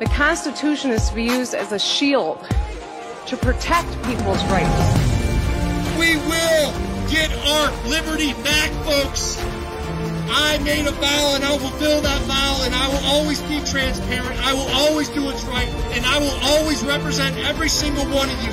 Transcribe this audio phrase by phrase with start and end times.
[0.00, 2.40] The Constitution is to be used as a shield
[3.26, 4.98] to protect people's rights.
[5.96, 6.72] We will
[7.10, 9.38] get our liberty back, folks.
[10.30, 13.60] I made a vow and I will fulfill that vow and I will always be
[13.60, 14.40] transparent.
[14.44, 18.42] I will always do what's right and I will always represent every single one of
[18.42, 18.50] you.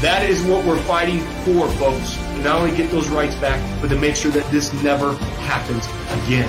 [0.00, 2.16] That is what we're fighting for, folks.
[2.44, 5.84] not only get those rights back, but to make sure that this never happens
[6.24, 6.48] again.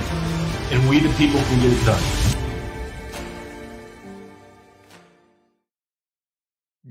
[0.72, 2.23] And we, the people, can get it done.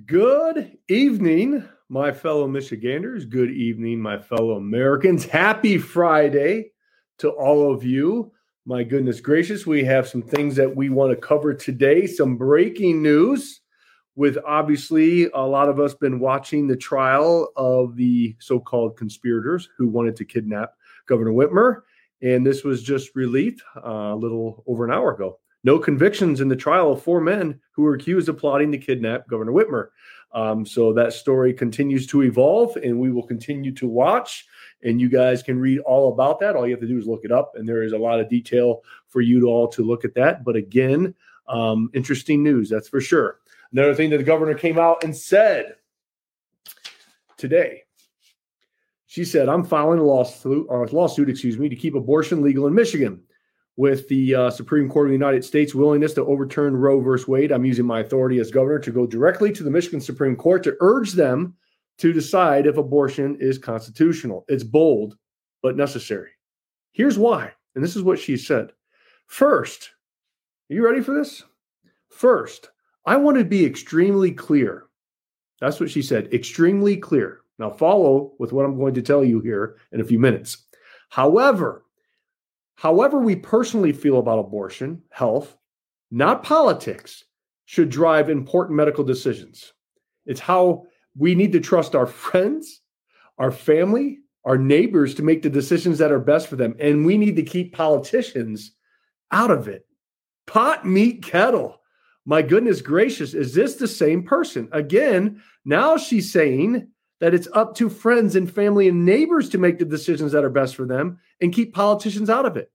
[0.05, 3.25] Good evening, my fellow Michiganders.
[3.25, 5.23] Good evening, my fellow Americans.
[5.23, 6.71] Happy Friday
[7.19, 8.31] to all of you.
[8.65, 12.07] My goodness gracious, we have some things that we want to cover today.
[12.07, 13.61] Some breaking news
[14.15, 19.87] with obviously a lot of us been watching the trial of the so-called conspirators who
[19.87, 20.73] wanted to kidnap
[21.05, 21.81] Governor Whitmer,
[22.21, 25.39] and this was just released uh, a little over an hour ago.
[25.63, 29.27] No convictions in the trial of four men who were accused of plotting to kidnap
[29.27, 29.89] Governor Whitmer.
[30.33, 34.45] Um, so that story continues to evolve, and we will continue to watch.
[34.83, 36.55] And you guys can read all about that.
[36.55, 38.29] All you have to do is look it up, and there is a lot of
[38.29, 40.43] detail for you to all to look at that.
[40.43, 41.13] But again,
[41.47, 43.39] um, interesting news, that's for sure.
[43.71, 45.75] Another thing that the governor came out and said
[47.37, 47.83] today,
[49.05, 52.73] she said, "I'm filing a lawsuit, uh, lawsuit, excuse me, to keep abortion legal in
[52.73, 53.21] Michigan."
[53.75, 57.23] With the uh, Supreme Court of the United States willingness to overturn Roe v.
[57.27, 60.63] Wade, I'm using my authority as governor to go directly to the Michigan Supreme Court
[60.63, 61.55] to urge them
[61.97, 64.45] to decide if abortion is constitutional.
[64.47, 65.17] It's bold,
[65.63, 66.29] but necessary.
[66.91, 67.51] Here's why.
[67.73, 68.71] And this is what she said.
[69.25, 69.91] First,
[70.69, 71.43] are you ready for this?
[72.09, 72.69] First,
[73.05, 74.85] I want to be extremely clear.
[75.59, 77.41] That's what she said, extremely clear.
[77.57, 80.65] Now, follow with what I'm going to tell you here in a few minutes.
[81.09, 81.85] However,
[82.75, 85.57] however we personally feel about abortion, health,
[86.11, 87.23] not politics,
[87.65, 89.73] should drive important medical decisions.
[90.25, 90.85] It's how
[91.17, 92.81] we need to trust our friends,
[93.37, 96.75] our family, our neighbors to make the decisions that are best for them.
[96.79, 98.73] And we need to keep politicians
[99.31, 99.85] out of it.
[100.45, 101.79] Pot, meet, kettle.
[102.25, 104.69] My goodness gracious, is this the same person?
[104.71, 106.87] Again, now she's saying
[107.19, 110.49] that it's up to friends and family and neighbors to make the decisions that are
[110.49, 112.69] best for them and keep politicians out of it.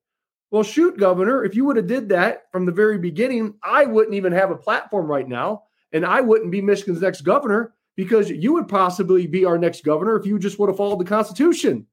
[0.51, 4.15] Well, shoot, Governor, if you would have did that from the very beginning, I wouldn't
[4.15, 8.55] even have a platform right now, and I wouldn't be Michigan's next governor because you
[8.55, 11.87] would possibly be our next governor if you just would have followed the Constitution.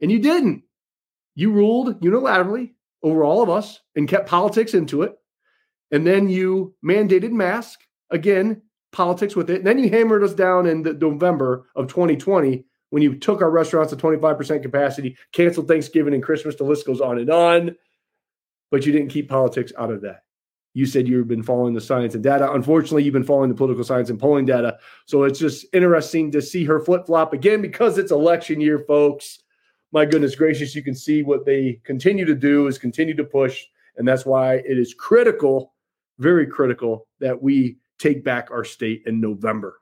[0.00, 0.62] And you didn't.
[1.34, 5.14] You ruled unilaterally over all of us and kept politics into it.
[5.90, 7.80] And then you mandated mask
[8.10, 9.58] again, politics with it.
[9.58, 13.50] And then you hammered us down in the November of 2020 when you took our
[13.50, 16.56] restaurants to 25% capacity, canceled Thanksgiving and Christmas.
[16.56, 17.76] The list goes on and on.
[18.70, 20.22] But you didn't keep politics out of that
[20.78, 22.52] you said you've been following the science and data.
[22.52, 24.78] Unfortunately, you've been following the political science and polling data.
[25.06, 29.40] So it's just interesting to see her flip flop again because it's election year, folks.
[29.90, 33.64] My goodness gracious, you can see what they continue to do is continue to push.
[33.96, 35.74] And that's why it is critical,
[36.18, 39.80] very critical, that we take back our state in November.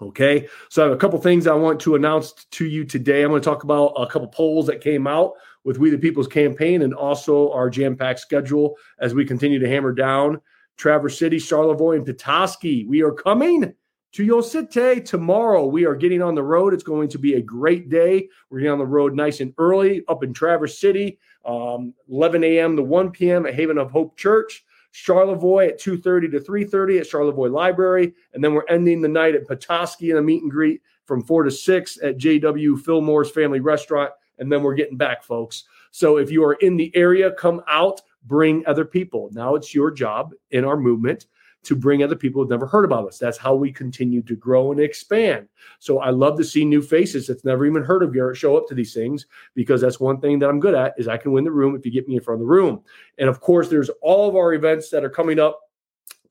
[0.00, 0.48] Okay.
[0.70, 3.22] So I have a couple things I want to announce to you today.
[3.22, 6.28] I'm going to talk about a couple polls that came out with We the People's
[6.28, 10.40] campaign and also our jam packed schedule as we continue to hammer down
[10.76, 12.84] Traverse City, Charlevoix, and Petoskey.
[12.86, 13.74] We are coming
[14.12, 15.64] to your city tomorrow.
[15.64, 16.74] We are getting on the road.
[16.74, 18.28] It's going to be a great day.
[18.50, 22.76] We're getting on the road nice and early up in Traverse City, um, 11 a.m.
[22.76, 23.46] to 1 p.m.
[23.46, 24.64] at Haven of Hope Church.
[24.94, 28.12] Charlevoix at 2.30 to 3.30 at Charlevoix Library.
[28.34, 31.44] And then we're ending the night at Petoskey in a meet and greet from 4
[31.44, 35.64] to 6 at JW Fillmore's Family Restaurant and then we're getting back, folks.
[35.90, 39.30] So if you are in the area, come out, bring other people.
[39.32, 41.26] Now it's your job in our movement
[41.64, 43.18] to bring other people who've never heard about us.
[43.18, 45.48] That's how we continue to grow and expand.
[45.78, 48.66] So I love to see new faces that's never even heard of Garrett show up
[48.68, 51.44] to these things because that's one thing that I'm good at is I can win
[51.44, 52.82] the room if you get me in front of the room.
[53.18, 55.60] And of course, there's all of our events that are coming up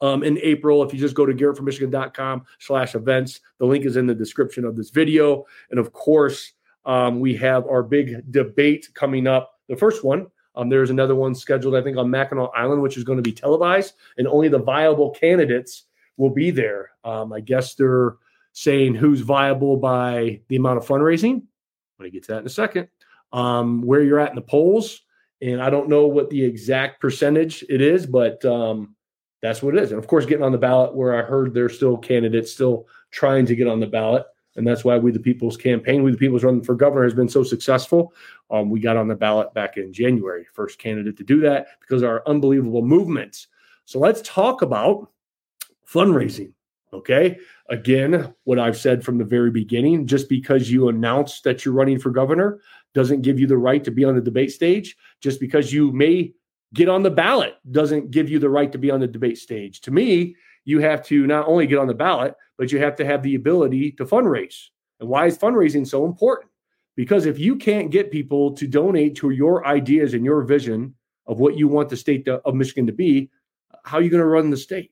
[0.01, 0.84] um, in April.
[0.84, 4.75] If you just go to garrettformichigan.com slash events, the link is in the description of
[4.75, 5.46] this video.
[5.70, 6.53] And of course,
[6.85, 9.59] um, we have our big debate coming up.
[9.69, 13.03] The first one, um, there's another one scheduled, I think, on Mackinac Island, which is
[13.03, 15.85] going to be televised, and only the viable candidates
[16.17, 16.91] will be there.
[17.03, 18.17] Um, I guess they're
[18.53, 21.35] saying who's viable by the amount of fundraising.
[21.35, 21.47] I'm
[21.99, 22.89] going to get to that in a second.
[23.31, 25.01] Um, where you're at in the polls,
[25.41, 28.95] and I don't know what the exact percentage it is, but um,
[29.41, 29.91] that's what it is.
[29.91, 33.45] And of course, getting on the ballot, where I heard there's still candidates still trying
[33.45, 34.25] to get on the ballot.
[34.55, 37.29] And that's why We the People's campaign, We the People's run for governor has been
[37.29, 38.13] so successful.
[38.49, 42.03] Um, we got on the ballot back in January, first candidate to do that because
[42.03, 43.47] our unbelievable movements.
[43.85, 45.09] So let's talk about
[45.87, 46.53] fundraising.
[46.93, 47.37] Okay.
[47.69, 51.99] Again, what I've said from the very beginning just because you announce that you're running
[51.99, 52.59] for governor
[52.93, 54.97] doesn't give you the right to be on the debate stage.
[55.21, 56.33] Just because you may
[56.73, 59.79] get on the ballot doesn't give you the right to be on the debate stage.
[59.81, 60.35] To me,
[60.66, 63.35] you have to not only get on the ballot, but you have to have the
[63.35, 64.67] ability to fundraise.
[64.99, 66.52] And why is fundraising so important?
[66.96, 70.93] Because if you can't get people to donate to your ideas and your vision
[71.25, 73.29] of what you want the state to, of Michigan to be,
[73.84, 74.91] how are you going to run the state?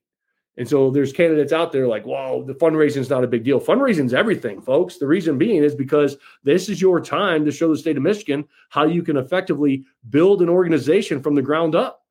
[0.57, 3.61] And so there's candidates out there like, "Well, the fundraising is not a big deal.
[3.61, 4.97] Fundraising is everything, folks.
[4.97, 8.45] The reason being is because this is your time to show the state of Michigan
[8.69, 12.03] how you can effectively build an organization from the ground up.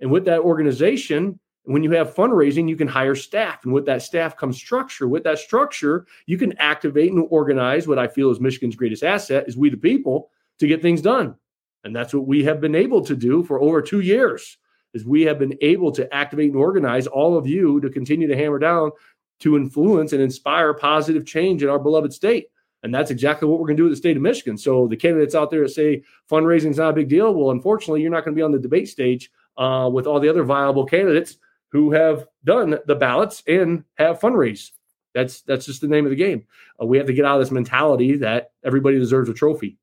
[0.00, 3.64] And with that organization, when you have fundraising, you can hire staff.
[3.64, 5.08] And with that staff comes structure.
[5.08, 9.48] With that structure, you can activate and organize what I feel is Michigan's greatest asset
[9.48, 10.30] is we the people
[10.60, 11.34] to get things done.
[11.82, 14.58] And that's what we have been able to do for over two years
[14.94, 18.36] is we have been able to activate and organize all of you to continue to
[18.36, 18.92] hammer down
[19.40, 22.46] to influence and inspire positive change in our beloved state.
[22.84, 24.56] And that's exactly what we're going to do with the state of Michigan.
[24.56, 28.02] So the candidates out there that say fundraising is not a big deal, well, unfortunately,
[28.02, 30.86] you're not going to be on the debate stage uh, with all the other viable
[30.86, 31.38] candidates
[31.76, 34.70] who have done the ballots and have fundraised.
[35.12, 36.46] That's that's just the name of the game.
[36.80, 39.76] Uh, we have to get out of this mentality that everybody deserves a trophy.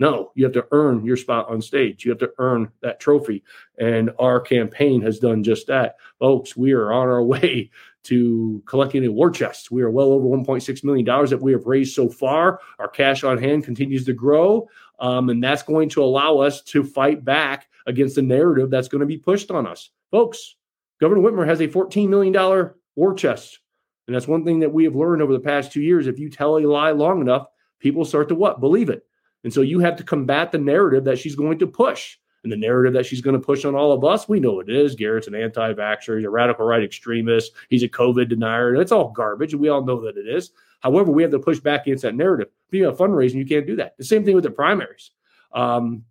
[0.00, 2.04] No, you have to earn your spot on stage.
[2.04, 3.44] You have to earn that trophy.
[3.78, 5.96] And our campaign has done just that.
[6.18, 7.70] Folks, we are on our way
[8.04, 9.70] to collecting a war chest.
[9.70, 12.60] We are well over $1.6 million that we have raised so far.
[12.80, 14.68] Our cash on hand continues to grow.
[14.98, 19.00] Um, and that's going to allow us to fight back against the narrative that's going
[19.00, 19.90] to be pushed on us.
[20.10, 20.56] Folks,
[21.00, 23.60] Governor Whitmer has a $14 million war chest.
[24.06, 26.06] And that's one thing that we have learned over the past two years.
[26.06, 27.46] If you tell a lie long enough,
[27.80, 28.60] people start to what?
[28.60, 29.04] Believe it.
[29.44, 32.16] And so you have to combat the narrative that she's going to push.
[32.42, 34.68] And the narrative that she's going to push on all of us, we know it
[34.68, 34.94] is.
[34.94, 36.16] Garrett's an anti vaxxer.
[36.16, 37.50] He's a radical right extremist.
[37.70, 38.76] He's a COVID denier.
[38.76, 39.52] It's all garbage.
[39.52, 40.52] and We all know that it is.
[40.78, 42.48] However, we have to push back against that narrative.
[42.70, 43.96] Being a fundraising, you can't do that.
[43.96, 45.10] The same thing with the primaries.
[45.52, 46.04] Um,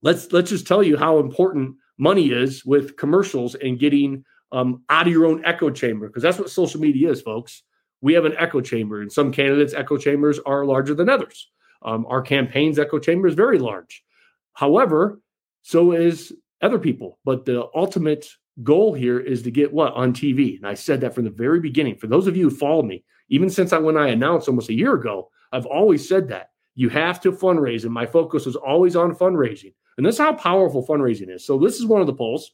[0.00, 5.06] let's let's just tell you how important money is with commercials and getting um, out
[5.06, 7.62] of your own echo chamber because that's what social media is, folks.
[8.00, 11.50] We have an echo chamber, and some candidates' echo chambers are larger than others.
[11.82, 14.04] Um, our campaign's echo chamber is very large.
[14.52, 15.20] However,
[15.62, 17.18] so is other people.
[17.24, 18.28] But the ultimate
[18.62, 20.56] goal here is to get what on TV.
[20.56, 21.96] And I said that from the very beginning.
[21.96, 24.74] For those of you who follow me, even since I when I announced almost a
[24.74, 28.96] year ago, I've always said that you have to fundraise, and my focus was always
[28.96, 29.74] on fundraising.
[29.96, 31.44] And that's how powerful fundraising is.
[31.44, 32.52] So this is one of the polls.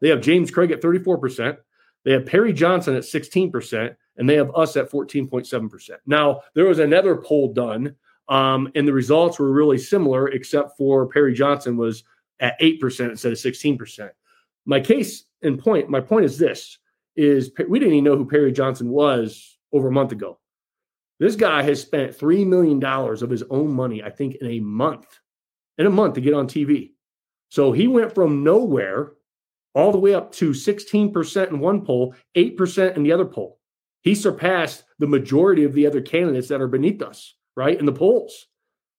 [0.00, 1.56] They have James Craig at 34%.
[2.04, 5.90] They have Perry Johnson at 16%, and they have us at 14.7%.
[6.06, 7.96] Now, there was another poll done
[8.28, 12.04] um, and the results were really similar, except for Perry Johnson was
[12.40, 14.10] at 8% instead of 16%.
[14.66, 16.78] My case and point, my point is this
[17.14, 20.38] is we didn't even know who Perry Johnson was over a month ago.
[21.18, 25.06] This guy has spent $3 million of his own money, I think, in a month,
[25.78, 26.92] in a month to get on TV.
[27.48, 29.12] So he went from nowhere
[29.74, 33.60] all the way up to 16% in one poll, 8% in the other poll.
[34.00, 37.92] He surpassed the majority of the other candidates that are beneath us right, in the
[37.92, 38.46] polls.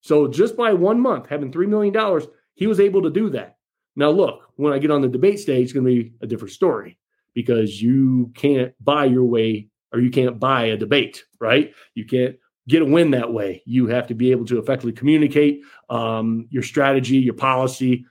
[0.01, 2.21] So just by one month, having $3 million,
[2.55, 3.57] he was able to do that.
[3.95, 6.53] Now, look, when I get on the debate stage, it's going to be a different
[6.53, 6.97] story
[7.33, 11.73] because you can't buy your way or you can't buy a debate, right?
[11.93, 12.35] You can't
[12.67, 13.61] get a win that way.
[13.65, 18.05] You have to be able to effectively communicate um, your strategy, your policy.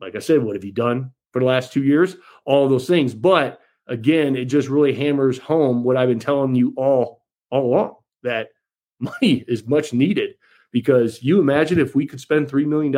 [0.00, 2.16] Like I said, what have you done for the last two years?
[2.44, 3.14] All those things.
[3.14, 7.94] But again, it just really hammers home what I've been telling you all all along
[8.22, 8.48] that
[9.00, 10.34] money is much needed
[10.72, 12.94] because you imagine if we could spend $3 million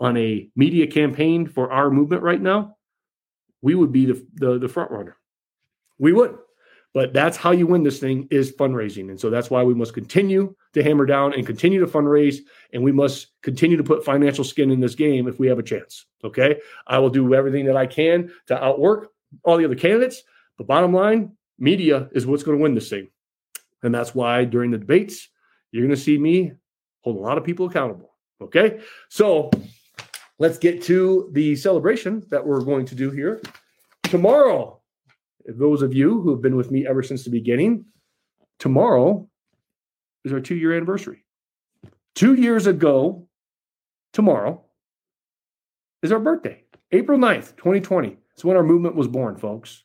[0.00, 2.76] on a media campaign for our movement right now,
[3.60, 5.16] we would be the, the, the front runner.
[5.98, 6.38] We would.
[6.92, 9.10] But that's how you win this thing is fundraising.
[9.10, 12.38] And so that's why we must continue to hammer down and continue to fundraise.
[12.72, 15.62] And we must continue to put financial skin in this game if we have a
[15.62, 16.06] chance.
[16.24, 16.60] Okay.
[16.88, 19.12] I will do everything that I can to outwork
[19.44, 20.22] all the other candidates.
[20.58, 23.08] But bottom line, media is what's going to win this thing.
[23.84, 25.28] And that's why during the debates,
[25.70, 26.52] you're going to see me
[27.02, 28.16] hold a lot of people accountable.
[28.42, 28.80] Okay.
[29.08, 29.50] So
[30.40, 33.40] let's get to the celebration that we're going to do here
[34.02, 34.79] tomorrow.
[35.46, 37.86] Those of you who have been with me ever since the beginning,
[38.58, 39.28] tomorrow
[40.24, 41.24] is our two year anniversary.
[42.14, 43.26] Two years ago,
[44.12, 44.62] tomorrow
[46.02, 48.16] is our birthday, April 9th, 2020.
[48.34, 49.84] It's when our movement was born, folks.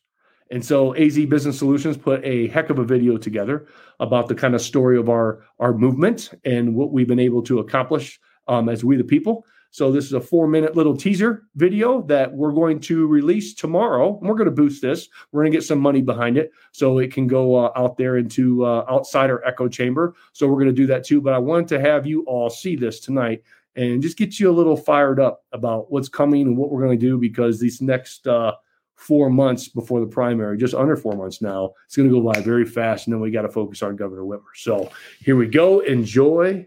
[0.50, 3.66] And so AZ Business Solutions put a heck of a video together
[3.98, 7.58] about the kind of story of our, our movement and what we've been able to
[7.58, 9.44] accomplish um, as we the people.
[9.76, 14.18] So this is a four minute little teaser video that we're going to release tomorrow.
[14.18, 15.10] And we're going to boost this.
[15.30, 18.16] We're going to get some money behind it so it can go uh, out there
[18.16, 20.14] into uh, outside our echo chamber.
[20.32, 21.20] So we're going to do that too.
[21.20, 23.42] But I wanted to have you all see this tonight
[23.74, 26.98] and just get you a little fired up about what's coming and what we're going
[26.98, 28.52] to do because these next uh,
[28.94, 32.40] four months before the primary, just under four months now, it's going to go by
[32.40, 33.08] very fast.
[33.08, 34.54] And then we got to focus on Governor Whitmer.
[34.54, 34.90] So
[35.20, 35.80] here we go.
[35.80, 36.66] Enjoy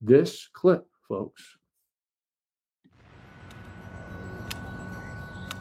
[0.00, 1.55] this clip, folks.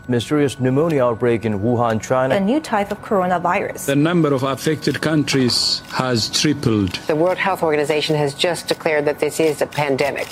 [0.07, 2.35] Mysterious pneumonia outbreak in Wuhan, China.
[2.35, 3.85] A new type of coronavirus.
[3.85, 6.93] The number of affected countries has tripled.
[7.07, 10.27] The World Health Organization has just declared that this is a pandemic.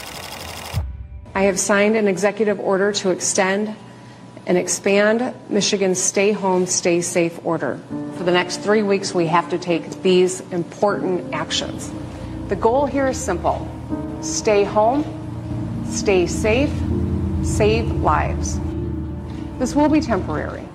[1.35, 3.75] I have signed an executive order to extend
[4.45, 7.79] and expand Michigan's stay home, stay safe order.
[8.17, 11.91] For the next three weeks, we have to take these important actions.
[12.49, 13.67] The goal here is simple
[14.21, 15.03] stay home,
[15.89, 16.71] stay safe,
[17.43, 18.59] save lives.
[19.59, 20.67] This will be temporary.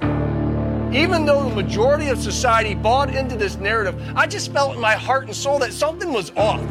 [0.96, 4.94] Even though the majority of society bought into this narrative, I just felt in my
[4.94, 6.62] heart and soul that something was off.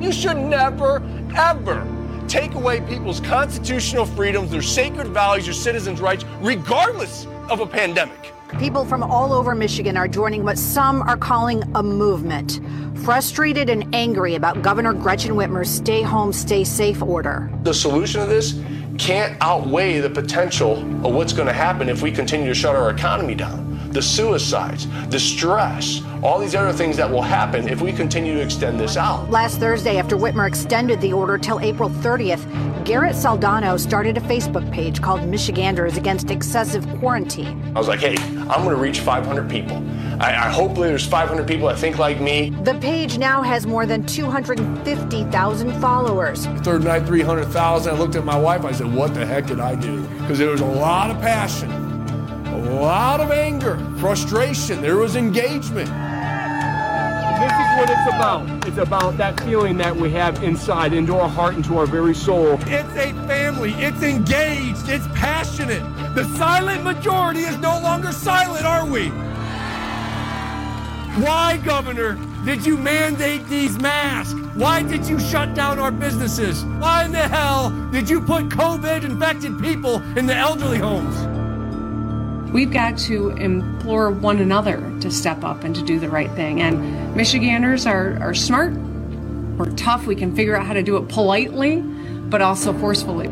[0.00, 1.02] You should never,
[1.36, 1.86] ever
[2.28, 8.32] take away people's constitutional freedoms, their sacred values, their citizens' rights, regardless of a pandemic.
[8.58, 12.60] People from all over Michigan are joining what some are calling a movement.
[13.04, 17.50] Frustrated and angry about Governor Gretchen Whitmer's stay home, stay safe order.
[17.62, 18.54] The solution to this
[19.00, 20.76] can't outweigh the potential
[21.06, 23.66] of what's going to happen if we continue to shut our economy down.
[23.92, 28.42] The suicides, the stress, all these other things that will happen if we continue to
[28.42, 29.30] extend this out.
[29.30, 32.44] Last Thursday, after Whitmer extended the order till April 30th,
[32.84, 37.72] Garrett Soldano started a Facebook page called Michiganders Against Excessive Quarantine.
[37.76, 39.76] I was like, hey, I'm going to reach 500 people.
[40.18, 42.50] I, I hopefully there's 500 people that think like me.
[42.64, 46.46] The page now has more than 250,000 followers.
[46.62, 47.94] Third night, 300,000.
[47.94, 48.64] I looked at my wife.
[48.64, 50.02] I said, what the heck did I do?
[50.20, 54.80] Because there was a lot of passion, a lot of anger, frustration.
[54.80, 55.90] There was engagement.
[57.76, 58.66] What it's about.
[58.66, 62.58] It's about that feeling that we have inside, into our heart, into our very soul.
[62.62, 63.72] It's a family.
[63.74, 64.88] It's engaged.
[64.88, 65.82] It's passionate.
[66.14, 69.08] The silent majority is no longer silent, are we?
[71.24, 74.38] Why, Governor, did you mandate these masks?
[74.54, 76.64] Why did you shut down our businesses?
[76.64, 81.29] Why in the hell did you put COVID infected people in the elderly homes?
[82.52, 86.60] We've got to implore one another to step up and to do the right thing.
[86.60, 91.08] And Michiganders are, are smart, we're tough, we can figure out how to do it
[91.08, 93.28] politely, but also forcefully.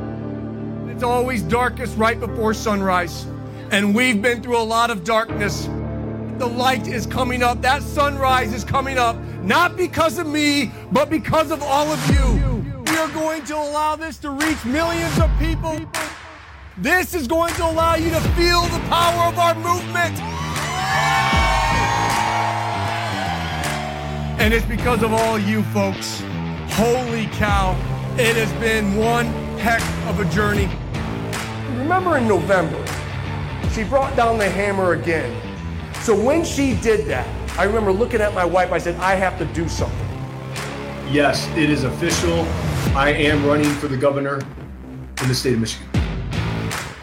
[0.93, 3.27] It's always darkest right before sunrise.
[3.71, 5.69] And we've been through a lot of darkness
[6.39, 7.61] the light is coming up.
[7.63, 12.83] That sunrise is coming up, not because of me, but because of all of you.
[12.85, 15.81] We are going to allow this to reach millions of people.
[16.80, 20.16] This is going to allow you to feel the power of our movement.
[24.40, 26.23] And it's because of all you folks.
[26.76, 27.73] Holy cow,
[28.16, 29.26] it has been one
[29.58, 30.68] heck of a journey.
[31.76, 32.87] Remember in November,
[33.73, 35.37] she brought down the hammer again.
[36.02, 37.26] So when she did that,
[37.58, 39.99] I remember looking at my wife, I said, I have to do something.
[41.11, 42.42] Yes, it is official.
[42.97, 44.38] I am running for the governor
[45.20, 45.88] in the state of Michigan.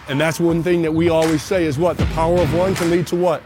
[0.08, 1.98] And that's one thing that we always say is what?
[1.98, 3.42] The power of one can lead to what?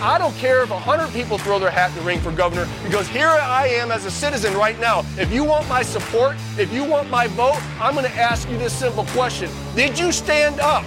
[0.00, 3.06] I don't care if 100 people throw their hat in the ring for governor because
[3.06, 5.04] here I am as a citizen right now.
[5.16, 8.58] If you want my support, if you want my vote, I'm going to ask you
[8.58, 10.84] this simple question Did you stand up?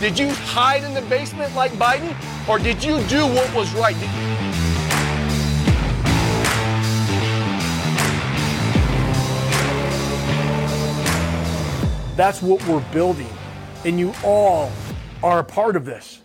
[0.00, 2.16] Did you hide in the basement like Biden?
[2.48, 3.96] Or did you do what was right?
[12.16, 13.30] That's what we're building.
[13.84, 14.70] And you all
[15.22, 16.20] are a part of this.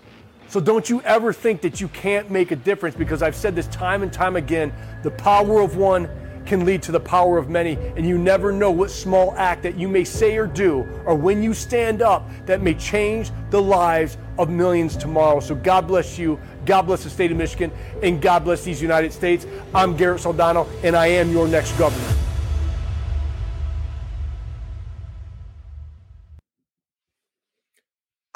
[0.49, 3.67] So don't you ever think that you can't make a difference because I've said this
[3.67, 6.09] time and time again the power of one
[6.45, 9.77] can lead to the power of many, and you never know what small act that
[9.77, 14.17] you may say or do, or when you stand up, that may change the lives
[14.39, 15.41] of millions tomorrow.
[15.41, 19.11] So God bless you, God bless the state of Michigan, and God bless these United
[19.11, 19.45] States.
[19.75, 22.26] I'm Garrett Soldano, and I am your next governor.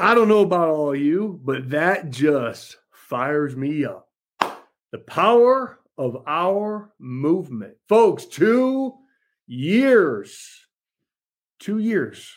[0.02, 4.10] I don't know about all you, but that just fires me up.
[4.92, 7.76] The power of our movement.
[7.88, 8.96] Folks, two
[9.46, 10.66] years,
[11.60, 12.34] two years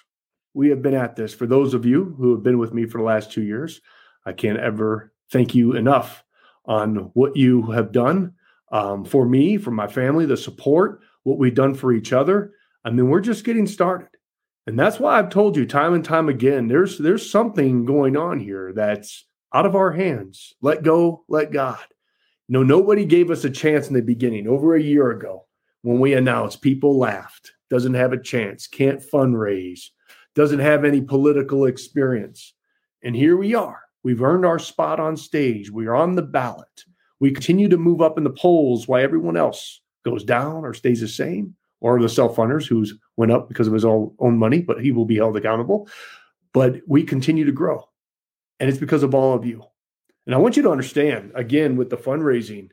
[0.53, 1.35] we have been at this.
[1.35, 3.81] For those of you who have been with me for the last two years,
[4.27, 6.23] I can't ever thank you enough
[6.67, 8.35] on what you have done.
[8.73, 12.53] um, for me, for my family, the support, what we've done for each other.
[12.85, 14.09] I mean, we're just getting started.
[14.67, 18.41] And that's why I've told you time and time again, there's there's something going on
[18.41, 20.55] here that's out of our hands.
[20.63, 21.85] Let go, let God.
[22.49, 24.49] You know, nobody gave us a chance in the beginning.
[24.49, 25.47] Over a year ago,
[25.83, 27.53] when we announced, people laughed.
[27.71, 29.89] Doesn't have a chance, can't fundraise,
[30.35, 32.55] doesn't have any political experience.
[33.03, 33.81] And here we are.
[34.03, 35.71] We've earned our spot on stage.
[35.71, 36.85] We're on the ballot.
[37.21, 41.01] We continue to move up in the polls while everyone else goes down or stays
[41.01, 44.81] the same, or the self funders who's went up because of his own money, but
[44.81, 45.87] he will be held accountable.
[46.55, 47.87] But we continue to grow.
[48.59, 49.63] And it's because of all of you.
[50.25, 52.71] And I want you to understand again with the fundraising,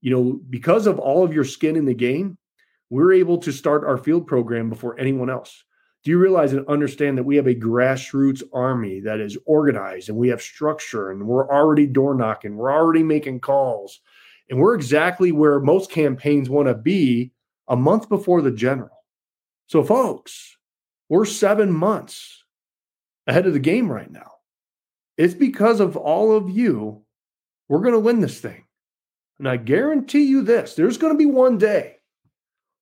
[0.00, 2.38] you know, because of all of your skin in the game,
[2.90, 5.62] we're able to start our field program before anyone else.
[6.02, 10.18] Do you realize and understand that we have a grassroots army that is organized and
[10.18, 14.00] we have structure and we're already door knocking, we're already making calls,
[14.48, 17.30] and we're exactly where most campaigns want to be
[17.70, 19.04] a month before the general.
[19.68, 20.56] So, folks,
[21.08, 22.44] we're seven months
[23.26, 24.32] ahead of the game right now.
[25.16, 27.04] It's because of all of you,
[27.68, 28.64] we're going to win this thing.
[29.38, 31.96] And I guarantee you this there's going to be one day,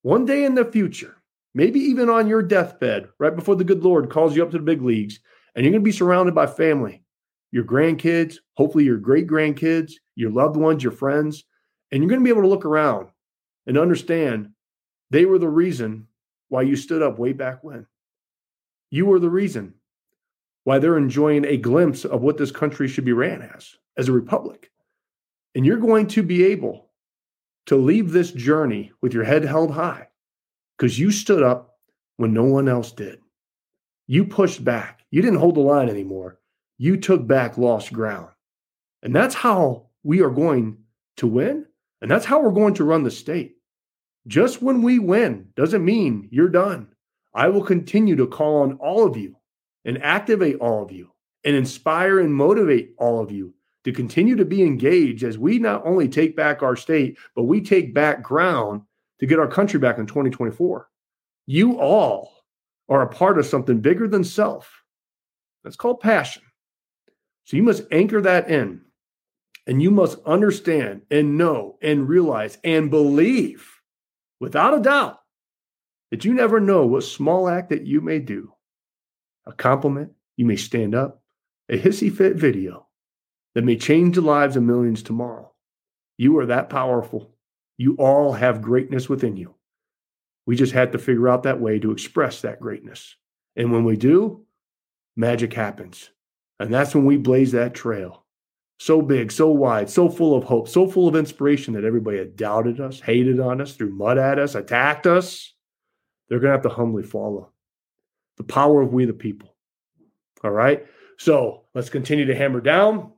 [0.03, 1.23] one day in the future,
[1.55, 4.65] maybe even on your deathbed, right before the good Lord calls you up to the
[4.65, 5.21] big leagues,
[5.55, 7.05] and you're going to be surrounded by family,
[7.53, 11.45] your grandkids, hopefully your great grandkids, your loved ones, your friends,
[11.93, 13.09] and you're going to be able to look around
[13.67, 14.51] and understand
[15.11, 16.07] they were the reason
[16.49, 17.87] why you stood up way back when.
[18.91, 19.75] You were the reason
[20.65, 24.13] why they're enjoying a glimpse of what this country should be ran as, as a
[24.13, 24.71] republic.
[25.55, 26.91] And you're going to be able
[27.67, 30.09] to leave this journey with your head held high
[30.77, 31.79] because you stood up
[32.17, 33.21] when no one else did.
[34.07, 35.05] You pushed back.
[35.11, 36.39] You didn't hold the line anymore.
[36.79, 38.29] You took back lost ground.
[39.03, 40.79] And that's how we are going
[41.19, 41.67] to win.
[42.01, 43.58] And that's how we're going to run the state.
[44.29, 46.89] Just when we win doesn't mean you're done.
[47.35, 49.37] I will continue to call on all of you
[49.87, 51.11] and activate all of you
[51.45, 55.87] and inspire and motivate all of you to continue to be engaged as we not
[55.87, 58.83] only take back our state, but we take back ground
[59.19, 60.89] to get our country back in 2024.
[61.47, 62.45] You all
[62.91, 64.83] are a part of something bigger than self.
[65.65, 66.43] That's called passion.
[67.45, 68.83] So you must anchor that in
[69.67, 73.78] and you must understand and know and realize and believe
[74.41, 75.21] without a doubt
[76.11, 78.53] that you never know what small act that you may do
[79.47, 81.23] a compliment, you may stand up,
[81.71, 82.87] a hissy fit video
[83.55, 85.51] that may change the lives of millions tomorrow.
[86.19, 87.35] You are that powerful.
[87.79, 89.55] You all have greatness within you.
[90.47, 93.17] We just had to figure out that way to express that greatness.
[93.57, 94.45] And when we do,
[95.17, 96.11] magic happens.
[96.61, 98.25] And that's when we blaze that trail.
[98.79, 102.37] So big, so wide, so full of hope, so full of inspiration that everybody had
[102.37, 105.53] doubted us, hated on us, threw mud at us, attacked us.
[106.29, 107.53] They're going to have to humbly follow
[108.37, 109.57] the power of we the people.
[110.45, 110.87] All right.
[111.19, 113.13] So let's continue to hammer down.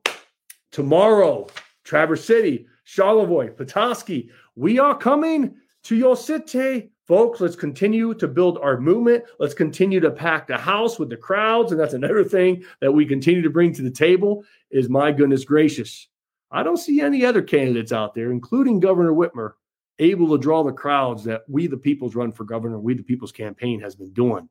[0.73, 1.49] Tomorrow,
[1.85, 6.92] Traverse City, Charlevoix, Petoskey, we are coming to your city.
[7.11, 9.25] Folks, let's continue to build our movement.
[9.40, 11.73] Let's continue to pack the house with the crowds.
[11.73, 15.44] And that's another thing that we continue to bring to the table is my goodness
[15.44, 16.07] gracious.
[16.53, 19.55] I don't see any other candidates out there, including Governor Whitmer,
[19.99, 23.33] able to draw the crowds that we the people's run for governor, we the people's
[23.33, 24.49] campaign has been doing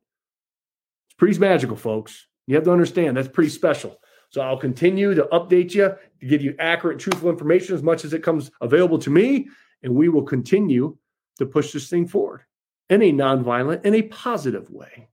[1.07, 2.27] It's pretty magical, folks.
[2.45, 4.01] You have to understand that's pretty special.
[4.31, 8.11] So I'll continue to update you to give you accurate, truthful information as much as
[8.11, 9.47] it comes available to me.
[9.81, 10.97] And we will continue
[11.37, 12.41] to push this thing forward
[12.89, 15.09] in a nonviolent, in a positive way.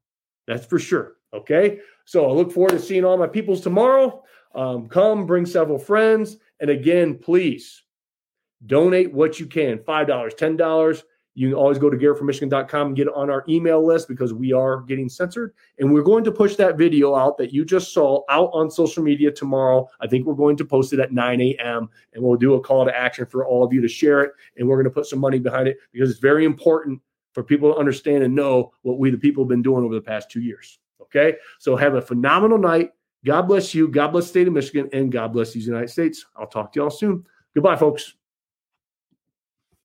[0.46, 1.16] That's for sure.
[1.32, 1.80] Okay.
[2.04, 4.22] So I look forward to seeing all my peoples tomorrow.
[4.54, 6.38] Um, come, bring several friends.
[6.60, 7.82] And again, please
[8.64, 11.02] donate what you can $5, $10
[11.36, 14.80] you can always go to garrettformichigan.com and get on our email list because we are
[14.80, 15.52] getting censored.
[15.78, 19.02] And we're going to push that video out that you just saw out on social
[19.02, 19.86] media tomorrow.
[20.00, 21.90] I think we're going to post it at 9 a.m.
[22.14, 24.32] and we'll do a call to action for all of you to share it.
[24.56, 27.02] And we're going to put some money behind it because it's very important
[27.36, 30.00] for people to understand and know what we, the people, have been doing over the
[30.00, 30.78] past two years.
[31.02, 31.34] Okay.
[31.58, 32.92] So have a phenomenal night.
[33.26, 33.88] God bless you.
[33.88, 36.24] God bless the state of Michigan and God bless these United States.
[36.34, 37.26] I'll talk to y'all soon.
[37.52, 38.14] Goodbye, folks.